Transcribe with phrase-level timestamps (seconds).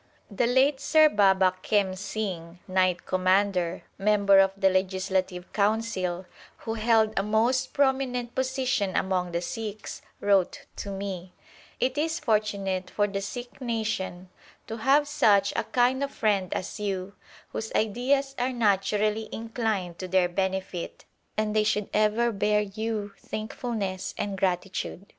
[0.31, 2.91] The late Sir Baba Khem Singh, K.C.I.
[2.91, 6.25] E., Member of the Legislative Council,
[6.57, 11.33] who held a most pro minent position among the Sikhs, wrote to me:
[11.79, 14.29] It is fortunate for the Sikh nation
[14.65, 17.13] to have such a kind of friend as you,
[17.49, 21.05] whose ideas are naturally inclined to their benefit,
[21.37, 25.05] and they should ever bear you thankfulness and gratitude.